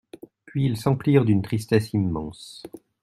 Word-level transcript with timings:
Puis 0.47 0.65
ils 0.65 0.77
s'emplirent 0.77 1.25
d'une 1.25 1.43
tristesse 1.43 1.93
immense. 1.93 2.63